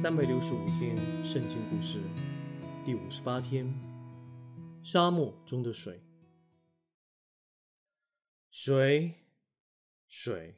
[0.00, 2.00] 三百六十五天圣经故事
[2.86, 3.66] 第五十八天：
[4.80, 6.00] 沙漠中的水。
[8.48, 9.26] 水，
[10.06, 10.54] 水，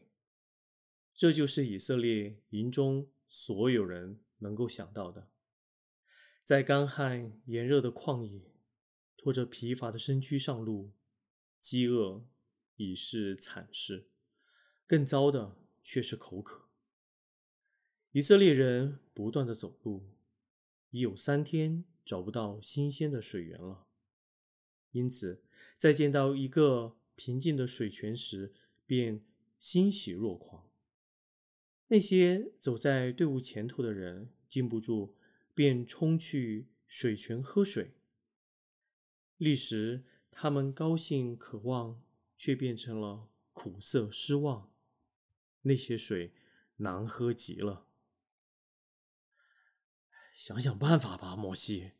[1.14, 5.30] 这就是以色列营中所有人能够想到的。
[6.44, 8.52] 在干旱炎热的旷野，
[9.16, 10.92] 拖着疲乏的身躯上路，
[11.58, 12.26] 饥饿
[12.76, 14.10] 已是惨事，
[14.86, 16.66] 更糟的却是口渴。
[18.12, 20.02] 以色列人不断的走路，
[20.90, 23.86] 已有三天找不到新鲜的水源了。
[24.92, 25.42] 因此，
[25.76, 28.54] 在见到一个平静的水泉时，
[28.86, 29.22] 便
[29.58, 30.70] 欣喜若狂。
[31.88, 35.14] 那些走在队伍前头的人禁不住，
[35.54, 37.92] 便冲去水泉喝水。
[39.36, 42.02] 立时，他们高兴渴望，
[42.38, 44.72] 却变成了苦涩失望。
[45.62, 46.32] 那些水
[46.76, 47.89] 难喝极了。
[50.40, 51.92] 想想办法吧，摩西。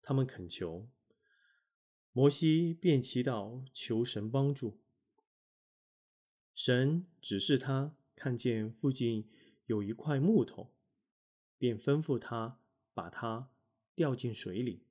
[0.00, 0.88] 他们恳求。
[2.12, 4.78] 摩西便祈祷求神帮助。
[6.54, 9.28] 神指示他看见附近
[9.66, 10.72] 有一块木头，
[11.58, 12.60] 便吩咐他
[12.94, 13.50] 把它
[13.96, 14.84] 掉进水里，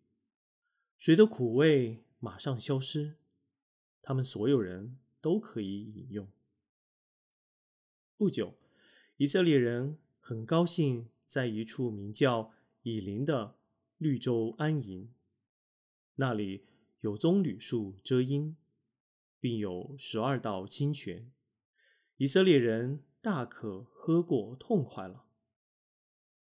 [0.98, 3.16] 水的苦味马上消失，
[4.02, 6.30] 他们所有人都可以饮用。
[8.18, 8.58] 不久，
[9.16, 12.54] 以色列人很高兴，在一处名叫。
[12.88, 13.58] 以林的
[13.98, 15.14] 绿洲安营，
[16.16, 16.64] 那里
[17.02, 18.56] 有棕榈树遮阴，
[19.42, 21.30] 并有十二道清泉，
[22.16, 25.26] 以色列人大可喝过痛快了。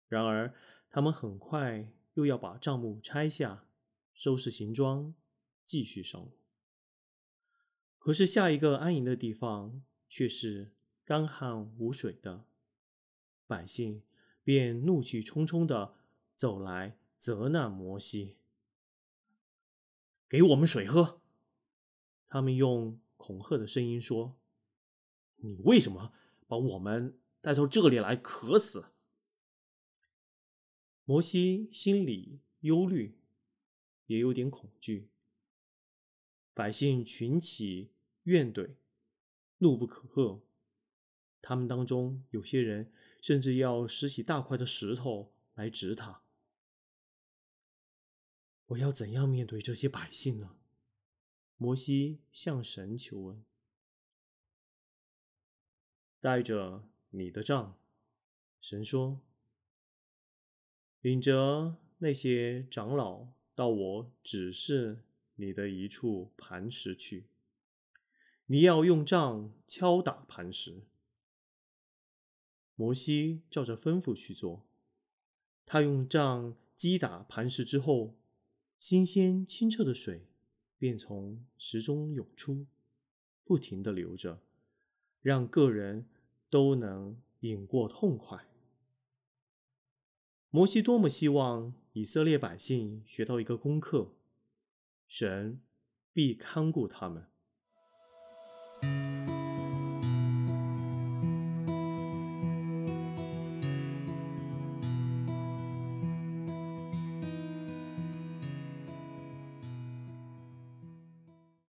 [0.09, 0.55] 然而，
[0.89, 3.67] 他们很快又要把帐幕拆下，
[4.15, 5.15] 收拾行装，
[5.67, 6.33] 继续上路。
[7.99, 10.73] 可是，下一个安营的地方却是
[11.05, 12.47] 干旱无水的，
[13.47, 14.03] 百姓
[14.43, 15.97] 便怒气冲冲的。
[16.43, 18.35] 走来责难摩西，
[20.29, 21.21] 给我们水喝。
[22.27, 24.37] 他们用恐吓的声音说
[25.39, 26.13] ：“你为什么
[26.49, 28.87] 把我们带到这里来渴死？”
[31.07, 33.17] 摩西心里忧虑，
[34.07, 35.11] 也有点恐惧。
[36.53, 37.93] 百姓群起
[38.25, 38.75] 怨怼，
[39.59, 40.41] 怒不可遏。
[41.41, 46.22] 他们当中有些人甚至要拾起大块的石头来指他。
[48.73, 50.57] 我要怎样面对这些百姓呢？
[51.57, 53.45] 摩西向神求问。
[56.21, 57.77] 带着你的杖，
[58.61, 59.21] 神说，
[61.01, 65.05] 领着那些长老到我指示
[65.35, 67.27] 你的一处磐石去。
[68.47, 70.85] 你要用杖敲打磐石。
[72.75, 74.67] 摩西照着吩咐去做。
[75.67, 78.17] 他用杖击打磐石之后。
[78.83, 80.27] 新鲜清澈的水
[80.77, 82.67] 便从池中涌出，
[83.45, 84.43] 不停的流着，
[85.21, 86.09] 让个人
[86.51, 88.45] 都能饮过痛快。
[90.51, 94.17] 摩西多么希望以色列百姓学到一个功课：
[95.07, 95.61] 神
[96.13, 97.29] 必看顾他们。